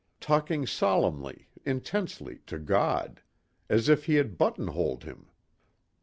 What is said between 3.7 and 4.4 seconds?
if he had